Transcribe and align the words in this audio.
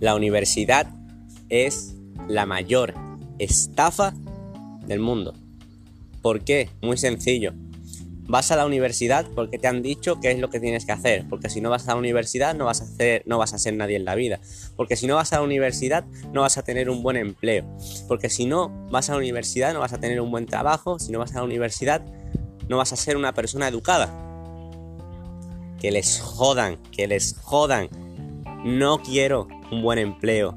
La 0.00 0.14
universidad 0.14 0.88
es 1.48 1.94
la 2.28 2.46
mayor 2.46 2.94
estafa 3.38 4.14
del 4.86 5.00
mundo. 5.00 5.34
¿Por 6.22 6.44
qué? 6.44 6.70
Muy 6.82 6.96
sencillo. 6.96 7.52
Vas 8.28 8.50
a 8.50 8.56
la 8.56 8.66
universidad 8.66 9.26
porque 9.34 9.58
te 9.58 9.68
han 9.68 9.82
dicho 9.82 10.18
qué 10.20 10.32
es 10.32 10.40
lo 10.40 10.50
que 10.50 10.58
tienes 10.58 10.84
que 10.84 10.92
hacer, 10.92 11.24
porque 11.30 11.48
si 11.48 11.60
no 11.60 11.70
vas 11.70 11.86
a 11.86 11.92
la 11.92 11.98
universidad 11.98 12.56
no 12.56 12.64
vas 12.64 12.80
a 12.80 12.84
hacer 12.84 13.22
no 13.24 13.38
vas 13.38 13.54
a 13.54 13.58
ser 13.58 13.74
nadie 13.74 13.94
en 13.94 14.04
la 14.04 14.16
vida, 14.16 14.40
porque 14.76 14.96
si 14.96 15.06
no 15.06 15.14
vas 15.14 15.32
a 15.32 15.36
la 15.36 15.42
universidad 15.42 16.04
no 16.32 16.40
vas 16.40 16.58
a 16.58 16.64
tener 16.64 16.90
un 16.90 17.04
buen 17.04 17.16
empleo, 17.16 17.64
porque 18.08 18.28
si 18.28 18.44
no 18.44 18.88
vas 18.90 19.08
a 19.08 19.12
la 19.12 19.18
universidad 19.18 19.72
no 19.72 19.78
vas 19.78 19.92
a 19.92 20.00
tener 20.00 20.20
un 20.20 20.32
buen 20.32 20.46
trabajo, 20.46 20.98
si 20.98 21.12
no 21.12 21.20
vas 21.20 21.36
a 21.36 21.36
la 21.36 21.44
universidad 21.44 22.04
no 22.68 22.78
vas 22.78 22.92
a 22.92 22.96
ser 22.96 23.16
una 23.16 23.32
persona 23.32 23.68
educada. 23.68 24.12
Que 25.80 25.90
les 25.90 26.20
jodan, 26.20 26.78
que 26.90 27.06
les 27.06 27.36
jodan. 27.38 27.88
No 28.64 29.00
quiero 29.02 29.46
un 29.70 29.82
buen 29.82 29.98
empleo. 29.98 30.54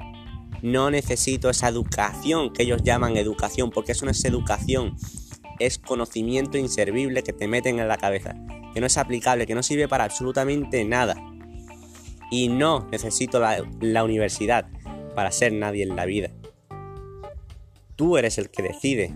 No 0.62 0.91
necesito 0.91 1.49
esa 1.49 1.70
educación 1.70 2.52
que 2.52 2.63
ellos 2.63 2.84
llaman 2.84 3.18
educación, 3.18 3.72
porque 3.72 3.94
eso 3.94 4.05
no 4.05 4.12
es 4.12 4.23
educación. 4.26 4.95
Es 5.59 5.77
conocimiento 5.77 6.58
inservible 6.58 7.23
que 7.23 7.34
te 7.34 7.48
meten 7.48 7.80
en 7.80 7.88
la 7.88 7.98
cabeza, 7.98 8.35
que 8.73 8.80
no 8.80 8.88
es 8.88 8.98
aplicable, 8.98 9.48
que 9.48 9.55
no 9.55 9.63
sirve 9.63 9.88
para 9.88 10.04
absolutamente 10.04 10.84
nada. 10.85 11.16
Y 12.32 12.48
no 12.49 12.88
necesito 12.91 13.40
la, 13.40 13.66
la 13.80 14.04
universidad 14.04 14.68
para 15.16 15.32
ser 15.32 15.54
nadie 15.54 15.84
en 15.84 15.96
la 15.96 16.05
vida. 16.05 16.30
Tú 17.96 18.18
eres 18.18 18.38
el 18.38 18.49
que 18.49 18.63
decide 18.63 19.13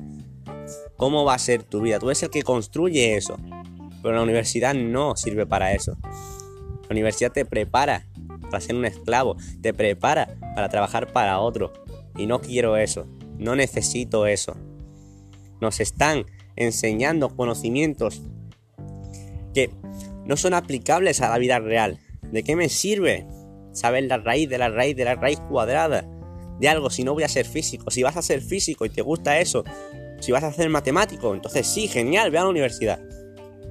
cómo 0.97 1.23
va 1.23 1.35
a 1.35 1.39
ser 1.39 1.63
tu 1.63 1.81
vida. 1.81 1.99
Tú 1.99 2.09
eres 2.09 2.23
el 2.23 2.29
que 2.29 2.43
construye 2.43 3.15
eso. 3.15 3.37
Pero 4.01 4.15
la 4.15 4.23
universidad 4.23 4.73
no 4.73 5.15
sirve 5.15 5.45
para 5.45 5.73
eso. 5.73 5.97
La 6.03 6.89
universidad 6.89 7.31
te 7.31 7.45
prepara 7.45 8.05
para 8.53 8.63
ser 8.63 8.75
un 8.75 8.85
esclavo, 8.85 9.35
te 9.63 9.73
prepara 9.73 10.37
para 10.53 10.69
trabajar 10.69 11.11
para 11.11 11.39
otro. 11.39 11.73
Y 12.15 12.27
no 12.27 12.39
quiero 12.39 12.77
eso, 12.77 13.07
no 13.39 13.55
necesito 13.55 14.27
eso. 14.27 14.55
Nos 15.59 15.79
están 15.79 16.27
enseñando 16.55 17.35
conocimientos 17.35 18.21
que 19.55 19.71
no 20.25 20.37
son 20.37 20.53
aplicables 20.53 21.19
a 21.21 21.29
la 21.29 21.39
vida 21.39 21.57
real. 21.57 21.97
¿De 22.21 22.43
qué 22.43 22.55
me 22.55 22.69
sirve 22.69 23.25
saber 23.71 24.03
la 24.03 24.17
raíz 24.17 24.47
de 24.47 24.59
la 24.59 24.69
raíz 24.69 24.95
de 24.95 25.05
la 25.05 25.15
raíz 25.15 25.39
cuadrada 25.39 26.07
de 26.59 26.69
algo 26.69 26.91
si 26.91 27.03
no 27.03 27.15
voy 27.15 27.23
a 27.23 27.29
ser 27.29 27.47
físico? 27.47 27.89
Si 27.89 28.03
vas 28.03 28.17
a 28.17 28.21
ser 28.21 28.39
físico 28.41 28.85
y 28.85 28.91
te 28.91 29.01
gusta 29.01 29.39
eso, 29.39 29.63
si 30.19 30.31
vas 30.31 30.43
a 30.43 30.53
ser 30.53 30.69
matemático, 30.69 31.33
entonces 31.33 31.65
sí, 31.65 31.87
genial, 31.87 32.29
ve 32.29 32.37
a 32.37 32.43
la 32.43 32.49
universidad. 32.49 32.99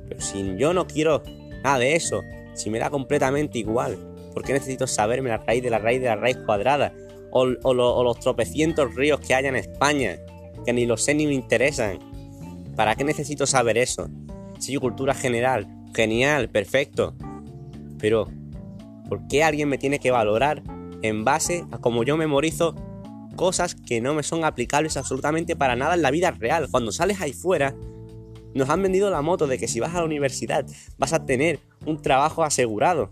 Pero 0.08 0.20
si 0.20 0.56
yo 0.56 0.74
no 0.74 0.89
quiero 0.89 1.22
nada 1.62 1.78
de 1.78 1.94
eso, 1.94 2.24
si 2.55 2.69
me 2.69 2.80
da 2.80 2.91
completamente 2.91 3.61
igual, 3.61 4.11
¿por 4.33 4.42
qué 4.42 4.52
necesito 4.52 4.86
saberme 4.86 5.28
la 5.28 5.38
raíz 5.38 5.62
de 5.62 5.70
la 5.70 5.78
raíz 5.78 6.00
de 6.00 6.06
la 6.06 6.16
raíz 6.16 6.36
cuadrada? 6.44 6.92
O, 7.30 7.47
los 7.47 8.20
tropecientos 8.20 8.94
ríos 8.94 9.20
que 9.20 9.34
hay 9.34 9.47
en 9.47 9.56
España, 9.56 10.19
que 10.66 10.72
ni 10.72 10.84
los 10.84 11.02
sé 11.02 11.14
ni 11.14 11.27
me 11.27 11.34
interesan. 11.34 11.98
¿Para 12.77 12.94
qué 12.94 13.05
necesito 13.05 13.47
saber 13.47 13.78
eso? 13.78 14.08
Si 14.58 14.77
cultura 14.77 15.14
general, 15.14 15.66
genial, 15.94 16.50
perfecto. 16.50 17.14
Pero, 17.98 18.28
¿por 19.08 19.27
qué 19.28 19.44
alguien 19.44 19.69
me 19.69 19.78
tiene 19.78 19.98
que 19.98 20.11
valorar 20.11 20.62
en 21.02 21.24
base 21.24 21.64
a 21.70 21.78
cómo 21.78 22.05
yo 22.05 22.17
memorizo 22.17 22.74
cosas 23.33 23.74
que 23.74 24.00
no 24.00 24.14
me 24.14 24.22
son 24.22 24.44
aplicables 24.44 24.96
absolutamente 24.96 25.56
para 25.56 25.77
nada 25.77 25.94
en 25.94 26.02
la 26.02 26.11
vida 26.11 26.30
real. 26.30 26.69
Cuando 26.70 26.92
sales 26.92 27.20
ahí 27.20 27.33
fuera, 27.33 27.74
nos 28.55 28.69
han 28.69 28.83
vendido 28.83 29.11
la 29.11 29.22
moto 29.22 29.46
de 29.46 29.58
que 29.58 29.69
si 29.69 29.80
vas 29.80 29.94
a 29.94 29.98
la 29.98 30.05
universidad 30.05 30.67
vas 30.98 31.12
a 31.12 31.24
tener 31.24 31.61
un 31.86 32.00
trabajo 32.00 32.44
asegurado. 32.44 33.11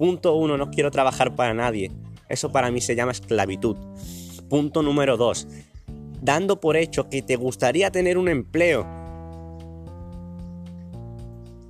Punto 0.00 0.34
uno, 0.34 0.56
no 0.56 0.70
quiero 0.70 0.90
trabajar 0.90 1.36
para 1.36 1.52
nadie. 1.52 1.92
Eso 2.26 2.50
para 2.50 2.70
mí 2.70 2.80
se 2.80 2.96
llama 2.96 3.12
esclavitud. 3.12 3.76
Punto 4.48 4.82
número 4.82 5.18
dos, 5.18 5.46
dando 6.22 6.58
por 6.58 6.78
hecho 6.78 7.10
que 7.10 7.20
te 7.20 7.36
gustaría 7.36 7.90
tener 7.90 8.16
un 8.16 8.30
empleo. 8.30 8.86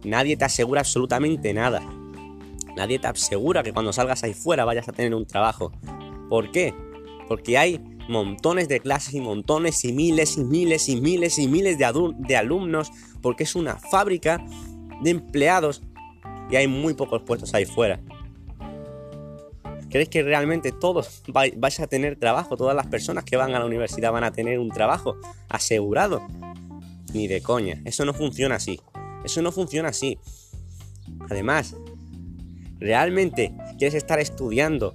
Nadie 0.04 0.36
te 0.36 0.44
asegura 0.44 0.82
absolutamente 0.82 1.52
nada. 1.52 1.82
Nadie 2.76 3.00
te 3.00 3.08
asegura 3.08 3.64
que 3.64 3.72
cuando 3.72 3.92
salgas 3.92 4.22
ahí 4.22 4.32
fuera 4.32 4.64
vayas 4.64 4.88
a 4.88 4.92
tener 4.92 5.12
un 5.12 5.26
trabajo. 5.26 5.72
¿Por 6.28 6.52
qué? 6.52 6.72
Porque 7.26 7.58
hay 7.58 7.80
montones 8.08 8.68
de 8.68 8.78
clases 8.78 9.12
y 9.14 9.20
montones 9.20 9.84
y 9.84 9.92
miles 9.92 10.38
y 10.38 10.44
miles 10.44 10.88
y 10.88 11.00
miles 11.00 11.36
y 11.36 11.48
miles 11.48 11.78
de, 11.78 12.36
alumnos, 12.36 12.92
porque 13.22 13.42
es 13.42 13.56
una 13.56 13.74
fábrica 13.74 14.40
de 15.02 15.10
empleados 15.10 15.82
y 16.48 16.54
hay 16.54 16.68
muy 16.68 16.94
pocos 16.94 17.22
puestos 17.22 17.52
ahí 17.54 17.64
fuera. 17.64 18.00
¿Crees 19.90 20.08
que 20.08 20.22
realmente 20.22 20.70
todos 20.70 21.22
vais 21.32 21.80
a 21.80 21.86
tener 21.88 22.16
trabajo? 22.16 22.56
Todas 22.56 22.76
las 22.76 22.86
personas 22.86 23.24
que 23.24 23.36
van 23.36 23.54
a 23.54 23.58
la 23.58 23.66
universidad 23.66 24.12
van 24.12 24.24
a 24.24 24.30
tener 24.30 24.58
un 24.58 24.70
trabajo 24.70 25.16
asegurado. 25.48 26.26
Ni 27.12 27.26
de 27.26 27.42
coña. 27.42 27.80
Eso 27.84 28.04
no 28.04 28.14
funciona 28.14 28.54
así. 28.54 28.80
Eso 29.24 29.42
no 29.42 29.50
funciona 29.50 29.88
así. 29.88 30.16
Además, 31.28 31.74
¿realmente 32.78 33.52
quieres 33.78 33.94
estar 33.94 34.20
estudiando 34.20 34.94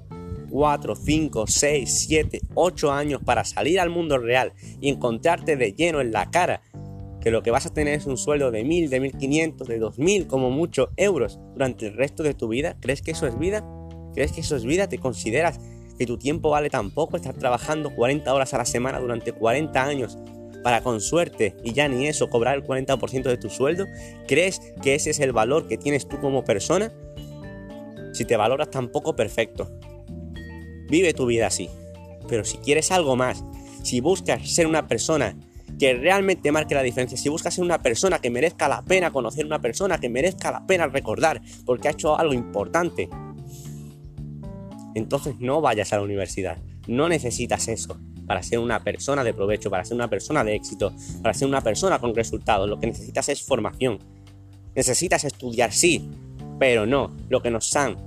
4, 0.49 0.95
5, 0.95 1.45
6, 1.45 2.05
7, 2.07 2.41
8 2.53 2.91
años 2.91 3.21
para 3.23 3.43
salir 3.43 3.81
al 3.81 3.89
mundo 3.89 4.17
real 4.17 4.53
y 4.79 4.87
encontrarte 4.87 5.57
de 5.57 5.73
lleno 5.73 5.99
en 5.99 6.13
la 6.13 6.31
cara 6.31 6.61
que 7.19 7.31
lo 7.31 7.43
que 7.43 7.51
vas 7.51 7.65
a 7.65 7.73
tener 7.73 7.95
es 7.95 8.05
un 8.05 8.17
sueldo 8.17 8.51
de 8.51 8.63
1000, 8.63 8.89
de 8.89 8.99
1500, 8.99 9.67
de 9.67 9.79
2000 9.79 10.27
como 10.27 10.51
mucho 10.51 10.91
euros 10.95 11.39
durante 11.53 11.87
el 11.87 11.95
resto 11.95 12.21
de 12.21 12.35
tu 12.35 12.47
vida, 12.47 12.77
¿crees 12.79 13.01
que 13.01 13.11
eso 13.11 13.25
es 13.25 13.37
vida? 13.37 13.65
¿Crees 14.15 14.31
que 14.31 14.41
eso 14.41 14.55
es 14.55 14.63
vida? 14.63 14.87
¿Te 14.87 14.97
consideras 14.97 15.59
que 15.99 16.05
tu 16.05 16.17
tiempo 16.17 16.49
vale 16.49 16.69
tan 16.69 16.89
poco 16.91 17.17
estar 17.17 17.35
trabajando 17.35 17.93
40 17.93 18.33
horas 18.33 18.53
a 18.53 18.57
la 18.57 18.65
semana 18.65 18.99
durante 18.99 19.33
40 19.33 19.83
años 19.83 20.17
para 20.63 20.81
con 20.81 20.99
suerte 20.99 21.55
y 21.63 21.73
ya 21.73 21.87
ni 21.87 22.07
eso 22.07 22.29
cobrar 22.29 22.55
el 22.55 22.63
40% 22.63 23.23
de 23.23 23.37
tu 23.37 23.49
sueldo? 23.49 23.85
¿Crees 24.27 24.59
que 24.81 24.95
ese 24.95 25.11
es 25.11 25.19
el 25.19 25.31
valor 25.31 25.67
que 25.67 25.77
tienes 25.77 26.07
tú 26.07 26.19
como 26.19 26.43
persona? 26.43 26.91
Si 28.13 28.25
te 28.25 28.37
valoras 28.37 28.71
tan 28.71 28.87
poco, 28.87 29.15
perfecto. 29.15 29.69
Vive 30.89 31.13
tu 31.13 31.25
vida 31.25 31.47
así. 31.47 31.69
Pero 32.27 32.45
si 32.45 32.57
quieres 32.57 32.91
algo 32.91 33.15
más, 33.15 33.43
si 33.83 33.99
buscas 33.99 34.49
ser 34.49 34.65
una 34.65 34.87
persona 34.87 35.35
que 35.77 35.93
realmente 35.93 36.51
marque 36.51 36.75
la 36.75 36.81
diferencia, 36.81 37.17
si 37.17 37.29
buscas 37.29 37.53
ser 37.53 37.63
una 37.63 37.81
persona 37.81 38.19
que 38.19 38.29
merezca 38.29 38.67
la 38.67 38.81
pena 38.81 39.11
conocer, 39.11 39.45
una 39.45 39.59
persona 39.59 39.99
que 39.99 40.09
merezca 40.09 40.51
la 40.51 40.65
pena 40.65 40.87
recordar 40.87 41.41
porque 41.65 41.89
ha 41.89 41.91
hecho 41.91 42.17
algo 42.17 42.33
importante, 42.33 43.09
entonces 44.95 45.35
no 45.39 45.61
vayas 45.61 45.93
a 45.93 45.97
la 45.97 46.03
universidad. 46.03 46.57
No 46.87 47.07
necesitas 47.07 47.67
eso 47.67 47.99
para 48.25 48.41
ser 48.41 48.59
una 48.59 48.83
persona 48.83 49.23
de 49.23 49.33
provecho, 49.33 49.69
para 49.69 49.85
ser 49.85 49.95
una 49.95 50.09
persona 50.09 50.43
de 50.43 50.55
éxito, 50.55 50.93
para 51.21 51.33
ser 51.33 51.47
una 51.47 51.61
persona 51.61 51.99
con 51.99 52.15
resultados. 52.15 52.67
Lo 52.67 52.79
que 52.79 52.87
necesitas 52.87 53.29
es 53.29 53.43
formación. 53.43 53.99
Necesitas 54.73 55.23
estudiar, 55.23 55.71
sí, 55.71 56.09
pero 56.59 56.85
no 56.85 57.15
lo 57.29 57.41
que 57.41 57.51
nos 57.51 57.75
han 57.75 57.97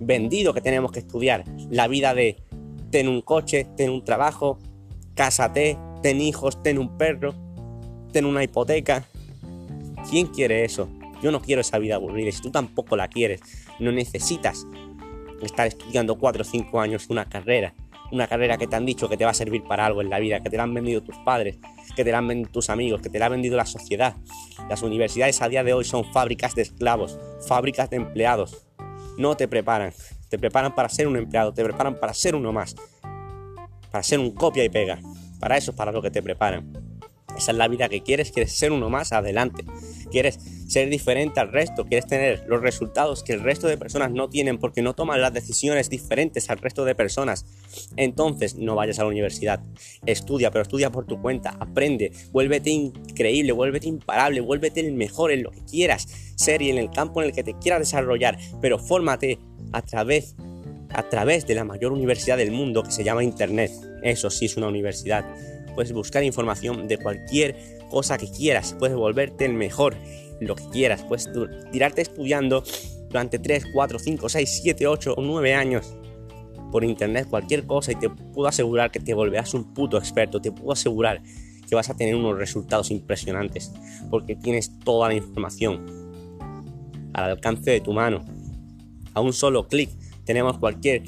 vendido 0.00 0.54
que 0.54 0.60
tenemos 0.60 0.92
que 0.92 1.00
estudiar. 1.00 1.44
La 1.68 1.88
vida 1.88 2.14
de 2.14 2.36
ten 2.90 3.08
un 3.08 3.20
coche, 3.20 3.66
ten 3.76 3.90
un 3.90 4.04
trabajo, 4.04 4.58
cásate, 5.14 5.76
ten 6.02 6.20
hijos, 6.20 6.62
ten 6.62 6.78
un 6.78 6.96
perro, 6.96 7.34
ten 8.12 8.24
una 8.24 8.42
hipoteca. 8.42 9.04
¿Quién 10.08 10.28
quiere 10.28 10.64
eso? 10.64 10.88
Yo 11.22 11.30
no 11.30 11.42
quiero 11.42 11.60
esa 11.60 11.78
vida 11.78 11.96
aburrida. 11.96 12.32
Si 12.32 12.40
tú 12.40 12.50
tampoco 12.50 12.96
la 12.96 13.08
quieres, 13.08 13.40
no 13.78 13.92
necesitas 13.92 14.66
estar 15.46 15.66
estudiando 15.66 16.16
4 16.18 16.42
o 16.42 16.44
5 16.44 16.80
años 16.80 17.06
una 17.08 17.28
carrera. 17.28 17.74
Una 18.12 18.26
carrera 18.26 18.58
que 18.58 18.66
te 18.66 18.74
han 18.74 18.84
dicho 18.84 19.08
que 19.08 19.16
te 19.16 19.24
va 19.24 19.30
a 19.30 19.34
servir 19.34 19.62
para 19.62 19.86
algo 19.86 20.02
en 20.02 20.10
la 20.10 20.18
vida, 20.18 20.40
que 20.40 20.50
te 20.50 20.56
la 20.56 20.64
han 20.64 20.74
vendido 20.74 21.00
tus 21.00 21.16
padres, 21.18 21.58
que 21.94 22.04
te 22.04 22.10
la 22.10 22.18
han 22.18 22.26
vendido 22.26 22.50
tus 22.50 22.68
amigos, 22.68 23.00
que 23.00 23.08
te 23.08 23.18
la 23.18 23.26
ha 23.26 23.28
vendido 23.28 23.56
la 23.56 23.66
sociedad. 23.66 24.16
Las 24.68 24.82
universidades 24.82 25.40
a 25.42 25.48
día 25.48 25.62
de 25.62 25.74
hoy 25.74 25.84
son 25.84 26.04
fábricas 26.12 26.54
de 26.56 26.62
esclavos, 26.62 27.18
fábricas 27.46 27.88
de 27.88 27.96
empleados, 27.98 28.66
no 29.20 29.36
te 29.36 29.48
preparan. 29.48 29.92
Te 30.28 30.38
preparan 30.38 30.74
para 30.74 30.88
ser 30.88 31.06
un 31.06 31.16
empleado, 31.16 31.52
te 31.52 31.62
preparan 31.62 31.98
para 32.00 32.14
ser 32.14 32.34
uno 32.34 32.52
más. 32.52 32.74
Para 33.90 34.02
ser 34.02 34.18
un 34.18 34.30
copia 34.30 34.64
y 34.64 34.68
pega. 34.68 34.98
Para 35.38 35.56
eso 35.56 35.72
es 35.72 35.76
para 35.76 35.92
lo 35.92 36.00
que 36.02 36.10
te 36.10 36.22
preparan. 36.22 36.72
Esa 37.36 37.52
es 37.52 37.56
la 37.56 37.68
vida 37.68 37.88
que 37.88 38.02
quieres, 38.02 38.32
quieres 38.32 38.56
ser 38.56 38.72
uno 38.72 38.88
más, 38.88 39.12
adelante. 39.12 39.64
Quieres 40.10 40.59
ser 40.70 40.88
diferente 40.88 41.40
al 41.40 41.50
resto, 41.50 41.84
quieres 41.84 42.06
tener 42.06 42.44
los 42.46 42.60
resultados 42.60 43.24
que 43.24 43.32
el 43.32 43.40
resto 43.40 43.66
de 43.66 43.76
personas 43.76 44.12
no 44.12 44.28
tienen 44.28 44.58
porque 44.58 44.82
no 44.82 44.94
toman 44.94 45.20
las 45.20 45.32
decisiones 45.32 45.90
diferentes 45.90 46.48
al 46.48 46.58
resto 46.58 46.84
de 46.84 46.94
personas. 46.94 47.44
Entonces 47.96 48.54
no 48.54 48.76
vayas 48.76 49.00
a 49.00 49.02
la 49.02 49.08
universidad. 49.08 49.60
Estudia, 50.06 50.50
pero 50.52 50.62
estudia 50.62 50.90
por 50.90 51.06
tu 51.06 51.20
cuenta, 51.20 51.56
aprende, 51.58 52.12
vuélvete 52.30 52.70
increíble, 52.70 53.50
vuélvete 53.50 53.88
imparable, 53.88 54.40
vuélvete 54.40 54.78
el 54.80 54.92
mejor 54.92 55.32
en 55.32 55.42
lo 55.42 55.50
que 55.50 55.64
quieras 55.64 56.06
ser 56.36 56.62
y 56.62 56.70
en 56.70 56.78
el 56.78 56.90
campo 56.90 57.20
en 57.20 57.28
el 57.28 57.34
que 57.34 57.42
te 57.42 57.54
quieras 57.58 57.80
desarrollar, 57.80 58.38
pero 58.60 58.78
fórmate 58.78 59.40
a 59.72 59.82
través 59.82 60.36
a 60.92 61.08
través 61.08 61.46
de 61.46 61.54
la 61.54 61.64
mayor 61.64 61.92
universidad 61.92 62.36
del 62.36 62.50
mundo 62.50 62.82
que 62.82 62.90
se 62.90 63.04
llama 63.04 63.22
Internet. 63.22 63.70
Eso 64.02 64.28
sí 64.28 64.46
es 64.46 64.56
una 64.56 64.66
universidad 64.66 65.24
puedes 65.74 65.92
buscar 65.92 66.22
información 66.24 66.88
de 66.88 66.98
cualquier 66.98 67.56
cosa 67.90 68.18
que 68.18 68.30
quieras, 68.30 68.76
puedes 68.78 68.96
volverte 68.96 69.44
el 69.44 69.54
mejor, 69.54 69.96
lo 70.40 70.56
que 70.56 70.64
quieras, 70.70 71.04
puedes 71.04 71.28
tirarte 71.70 72.02
estudiando 72.02 72.64
durante 73.08 73.38
3, 73.38 73.66
4, 73.72 73.98
5, 73.98 74.28
6, 74.28 74.60
7, 74.62 74.86
8 74.86 75.14
o 75.16 75.22
9 75.22 75.54
años 75.54 75.96
por 76.70 76.84
internet 76.84 77.26
cualquier 77.28 77.66
cosa 77.66 77.92
y 77.92 77.96
te 77.96 78.08
puedo 78.08 78.48
asegurar 78.48 78.90
que 78.90 79.00
te 79.00 79.12
volverás 79.12 79.54
un 79.54 79.74
puto 79.74 79.98
experto, 79.98 80.40
te 80.40 80.52
puedo 80.52 80.72
asegurar 80.72 81.22
que 81.68 81.74
vas 81.74 81.90
a 81.90 81.96
tener 81.96 82.14
unos 82.14 82.38
resultados 82.38 82.90
impresionantes 82.90 83.72
porque 84.10 84.36
tienes 84.36 84.78
toda 84.80 85.08
la 85.08 85.14
información 85.14 85.86
al 87.12 87.30
alcance 87.30 87.70
de 87.70 87.80
tu 87.80 87.92
mano. 87.92 88.24
A 89.14 89.20
un 89.20 89.32
solo 89.32 89.66
clic 89.66 89.90
tenemos 90.24 90.58
cualquier 90.58 91.02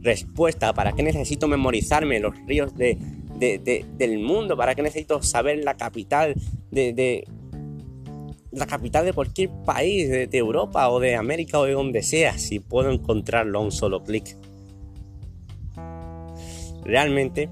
respuesta. 0.00 0.72
¿Para 0.72 0.92
qué 0.92 1.02
necesito 1.02 1.48
memorizarme 1.48 2.20
los 2.20 2.34
ríos 2.46 2.74
de, 2.76 2.98
del 3.38 4.18
mundo? 4.18 4.56
¿Para 4.56 4.74
qué 4.74 4.82
necesito 4.82 5.22
saber 5.22 5.64
la 5.64 5.76
capital 5.76 6.34
de, 6.70 7.26
la 8.50 8.66
capital 8.66 9.04
de 9.04 9.12
cualquier 9.12 9.50
país 9.64 10.08
de, 10.08 10.28
Europa 10.32 10.88
o 10.90 11.00
de 11.00 11.16
América 11.16 11.58
o 11.58 11.64
de 11.64 11.72
donde 11.72 12.02
sea 12.02 12.38
si 12.38 12.60
puedo 12.60 12.90
encontrarlo 12.90 13.58
a 13.58 13.62
un 13.62 13.72
solo 13.72 14.02
clic? 14.02 14.36
Realmente 16.84 17.50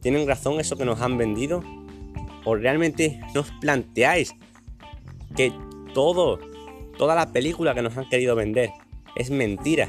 tienen 0.00 0.26
razón 0.26 0.60
eso 0.60 0.76
que 0.76 0.84
nos 0.84 1.00
han 1.00 1.18
vendido 1.18 1.62
o 2.44 2.54
realmente 2.54 3.20
nos 3.34 3.50
planteáis 3.60 4.34
que 5.36 5.52
todo 5.94 6.38
toda 6.98 7.14
la 7.14 7.32
película 7.32 7.74
que 7.74 7.82
nos 7.82 7.96
han 7.96 8.08
querido 8.08 8.34
vender 8.34 8.70
es 9.16 9.30
mentira 9.30 9.88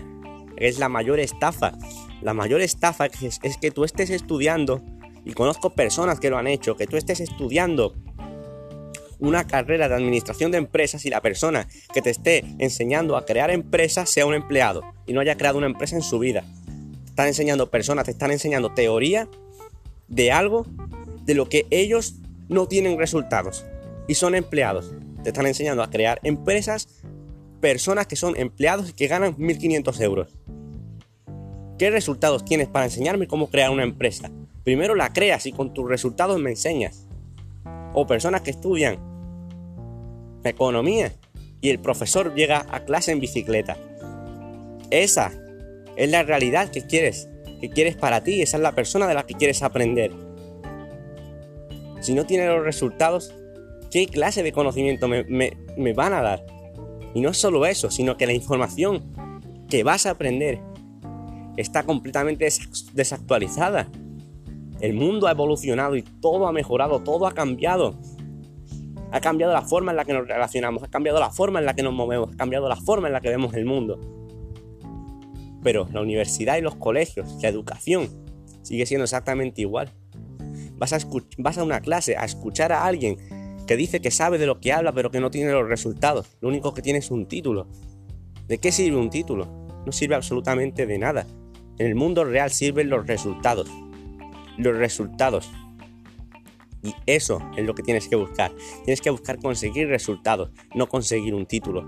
es 0.61 0.79
la 0.79 0.89
mayor 0.89 1.19
estafa. 1.19 1.73
La 2.21 2.33
mayor 2.33 2.61
estafa 2.61 3.07
es, 3.07 3.39
es 3.41 3.57
que 3.57 3.71
tú 3.71 3.83
estés 3.83 4.11
estudiando, 4.11 4.81
y 5.25 5.33
conozco 5.33 5.71
personas 5.71 6.19
que 6.19 6.29
lo 6.29 6.38
han 6.38 6.47
hecho, 6.47 6.75
que 6.75 6.88
tú 6.88 6.97
estés 6.97 7.19
estudiando 7.19 7.95
una 9.21 9.45
carrera 9.45 9.88
de 9.88 9.95
administración 9.95 10.51
de 10.51 10.57
empresas 10.57 11.06
y 11.06 11.09
la 11.09 11.21
persona 11.21 11.68
que 11.94 12.01
te 12.01 12.09
esté 12.09 12.44
enseñando 12.57 13.15
a 13.15 13.25
crear 13.25 13.51
empresas 13.51 14.09
sea 14.09 14.25
un 14.25 14.33
empleado 14.33 14.81
y 15.06 15.13
no 15.13 15.21
haya 15.21 15.38
creado 15.38 15.59
una 15.59 15.68
empresa 15.68 15.95
en 15.95 16.01
su 16.01 16.19
vida. 16.19 16.44
Te 17.03 17.09
están 17.09 17.27
enseñando 17.27 17.69
personas, 17.69 18.06
te 18.06 18.12
están 18.12 18.31
enseñando 18.31 18.73
teoría 18.73 19.29
de 20.07 20.31
algo 20.31 20.65
de 21.23 21.35
lo 21.35 21.47
que 21.47 21.68
ellos 21.69 22.15
no 22.50 22.68
tienen 22.68 22.97
resultados 22.97 23.63
y 24.07 24.15
son 24.15 24.33
empleados. 24.33 24.91
Te 25.24 25.29
están 25.29 25.45
enseñando 25.45 25.83
a 25.83 25.91
crear 25.91 26.19
empresas, 26.24 26.88
personas 27.62 28.07
que 28.07 28.15
son 28.15 28.35
empleados 28.35 28.89
y 28.89 28.94
que 28.94 29.07
ganan 29.07 29.38
1.500 29.38 30.01
euros. 30.01 30.35
¿Qué 31.77 31.91
resultados 31.91 32.44
tienes 32.44 32.67
para 32.67 32.85
enseñarme 32.85 33.27
cómo 33.27 33.51
crear 33.51 33.69
una 33.69 33.83
empresa? 33.83 34.31
Primero 34.63 34.95
la 34.95 35.13
creas 35.13 35.45
y 35.45 35.51
con 35.51 35.74
tus 35.75 35.88
resultados 35.88 36.39
me 36.39 36.50
enseñas. 36.50 37.07
O 37.94 38.07
personas 38.07 38.41
que 38.41 38.51
estudian 38.51 39.10
economía 40.49 41.13
y 41.61 41.69
el 41.69 41.79
profesor 41.79 42.33
llega 42.33 42.65
a 42.69 42.85
clase 42.85 43.11
en 43.11 43.19
bicicleta. 43.19 43.77
Esa 44.89 45.31
es 45.95 46.09
la 46.09 46.23
realidad 46.23 46.69
que 46.69 46.85
quieres, 46.85 47.29
que 47.59 47.69
quieres 47.69 47.95
para 47.95 48.23
ti, 48.23 48.41
esa 48.41 48.57
es 48.57 48.63
la 48.63 48.73
persona 48.73 49.07
de 49.07 49.13
la 49.13 49.25
que 49.25 49.35
quieres 49.35 49.61
aprender. 49.63 50.11
Si 52.01 52.13
no 52.13 52.25
tiene 52.25 52.47
los 52.47 52.63
resultados, 52.63 53.33
¿qué 53.91 54.07
clase 54.07 54.43
de 54.43 54.51
conocimiento 54.51 55.07
me, 55.07 55.23
me 55.23 55.93
van 55.93 56.13
a 56.13 56.21
dar? 56.21 56.45
Y 57.13 57.21
no 57.21 57.33
solo 57.33 57.65
eso, 57.65 57.91
sino 57.91 58.17
que 58.17 58.25
la 58.25 58.33
información 58.33 59.13
que 59.69 59.83
vas 59.83 60.05
a 60.05 60.11
aprender 60.11 60.59
está 61.57 61.83
completamente 61.83 62.47
desactualizada. 62.93 63.88
El 64.79 64.93
mundo 64.93 65.27
ha 65.27 65.31
evolucionado 65.31 65.95
y 65.95 66.01
todo 66.01 66.47
ha 66.47 66.51
mejorado, 66.51 67.01
todo 67.01 67.27
ha 67.27 67.33
cambiado. 67.33 67.95
Ha 69.11 69.19
cambiado 69.19 69.53
la 69.53 69.61
forma 69.61 69.91
en 69.91 69.97
la 69.97 70.05
que 70.05 70.13
nos 70.13 70.27
relacionamos, 70.27 70.83
ha 70.83 70.87
cambiado 70.87 71.19
la 71.19 71.31
forma 71.31 71.59
en 71.59 71.65
la 71.65 71.73
que 71.73 71.83
nos 71.83 71.93
movemos, 71.93 72.31
ha 72.33 72.37
cambiado 72.37 72.69
la 72.69 72.77
forma 72.77 73.07
en 73.07 73.13
la 73.13 73.21
que 73.21 73.29
vemos 73.29 73.53
el 73.53 73.65
mundo. 73.65 73.99
Pero 75.63 75.87
la 75.91 76.01
universidad 76.01 76.57
y 76.57 76.61
los 76.61 76.75
colegios, 76.75 77.37
la 77.41 77.49
educación, 77.49 78.07
sigue 78.63 78.85
siendo 78.85 79.03
exactamente 79.03 79.61
igual. 79.61 79.91
Vas 80.77 80.93
a, 80.93 80.99
vas 81.37 81.57
a 81.57 81.63
una 81.63 81.81
clase 81.81 82.15
a 82.17 82.25
escuchar 82.25 82.71
a 82.71 82.85
alguien 82.85 83.17
que 83.67 83.75
dice 83.75 84.01
que 84.01 84.11
sabe 84.11 84.37
de 84.37 84.47
lo 84.47 84.59
que 84.59 84.73
habla 84.73 84.91
pero 84.91 85.11
que 85.11 85.19
no 85.19 85.29
tiene 85.29 85.51
los 85.51 85.67
resultados. 85.67 86.37
Lo 86.41 86.49
único 86.49 86.73
que 86.73 86.81
tiene 86.81 86.99
es 86.99 87.11
un 87.11 87.27
título. 87.27 87.67
¿De 88.47 88.57
qué 88.57 88.71
sirve 88.71 88.97
un 88.97 89.09
título? 89.09 89.45
No 89.85 89.91
sirve 89.91 90.15
absolutamente 90.15 90.85
de 90.85 90.97
nada. 90.97 91.25
En 91.77 91.87
el 91.87 91.95
mundo 91.95 92.23
real 92.23 92.51
sirven 92.51 92.89
los 92.89 93.07
resultados. 93.07 93.69
Los 94.57 94.75
resultados. 94.77 95.49
Y 96.83 96.95
eso 97.05 97.39
es 97.55 97.65
lo 97.65 97.75
que 97.75 97.83
tienes 97.83 98.07
que 98.07 98.15
buscar. 98.15 98.51
Tienes 98.83 99.01
que 99.01 99.09
buscar 99.09 99.37
conseguir 99.37 99.87
resultados, 99.87 100.51
no 100.73 100.87
conseguir 100.87 101.35
un 101.35 101.45
título. 101.45 101.87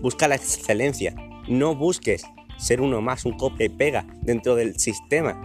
Busca 0.00 0.28
la 0.28 0.36
excelencia. 0.36 1.14
No 1.48 1.74
busques 1.74 2.24
ser 2.56 2.80
uno 2.80 3.00
más, 3.00 3.24
un 3.24 3.36
copia 3.36 3.66
y 3.66 3.68
pega 3.68 4.06
dentro 4.22 4.54
del 4.54 4.78
sistema. 4.78 5.40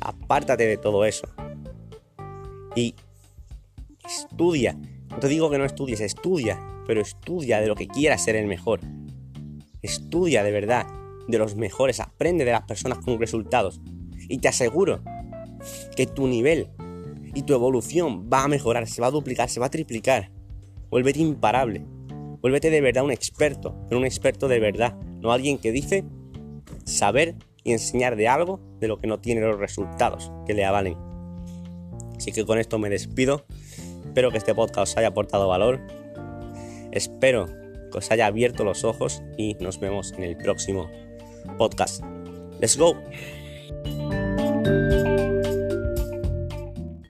Apártate 0.00 0.66
de 0.66 0.76
todo 0.76 1.04
eso. 1.04 1.28
Y 2.76 2.94
estudia. 4.04 4.78
No 5.10 5.18
te 5.18 5.28
digo 5.28 5.50
que 5.50 5.58
no 5.58 5.64
estudies, 5.64 6.00
estudia, 6.00 6.60
pero 6.86 7.00
estudia 7.00 7.60
de 7.60 7.66
lo 7.66 7.74
que 7.74 7.88
quieras 7.88 8.24
ser 8.24 8.36
el 8.36 8.46
mejor. 8.46 8.80
Estudia 9.82 10.42
de 10.42 10.52
verdad 10.52 10.86
de 11.28 11.38
los 11.38 11.56
mejores, 11.56 12.00
aprende 12.00 12.44
de 12.44 12.52
las 12.52 12.62
personas 12.62 12.98
con 12.98 13.18
resultados. 13.18 13.80
Y 14.28 14.38
te 14.38 14.48
aseguro 14.48 15.02
que 15.96 16.06
tu 16.06 16.26
nivel 16.26 16.68
y 17.34 17.42
tu 17.42 17.54
evolución 17.54 18.28
va 18.32 18.44
a 18.44 18.48
mejorar, 18.48 18.86
se 18.86 19.00
va 19.00 19.08
a 19.08 19.10
duplicar, 19.10 19.48
se 19.48 19.60
va 19.60 19.66
a 19.66 19.70
triplicar. 19.70 20.30
Vuélvete 20.90 21.20
imparable. 21.20 21.84
Vuélvete 22.40 22.70
de 22.70 22.80
verdad 22.80 23.04
un 23.04 23.12
experto, 23.12 23.74
pero 23.88 23.98
un 23.98 24.04
experto 24.04 24.48
de 24.48 24.58
verdad, 24.58 24.96
no 25.20 25.32
alguien 25.32 25.58
que 25.58 25.72
dice 25.72 26.04
saber 26.84 27.36
y 27.64 27.72
enseñar 27.72 28.16
de 28.16 28.28
algo 28.28 28.60
de 28.80 28.88
lo 28.88 28.98
que 28.98 29.06
no 29.06 29.20
tiene 29.20 29.40
los 29.40 29.58
resultados 29.58 30.32
que 30.46 30.54
le 30.54 30.64
avalen. 30.64 30.96
Así 32.16 32.32
que 32.32 32.44
con 32.44 32.58
esto 32.58 32.78
me 32.78 32.90
despido. 32.90 33.44
Espero 34.04 34.30
que 34.30 34.38
este 34.38 34.54
podcast 34.54 34.98
haya 34.98 35.08
aportado 35.08 35.48
valor. 35.48 35.80
Espero 36.90 37.46
que 37.90 37.98
os 37.98 38.10
haya 38.10 38.26
abierto 38.26 38.64
los 38.64 38.84
ojos 38.84 39.22
y 39.38 39.54
nos 39.54 39.80
vemos 39.80 40.12
en 40.12 40.24
el 40.24 40.36
próximo 40.36 40.90
podcast. 41.58 42.02
Let's 42.60 42.76
go. 42.76 42.96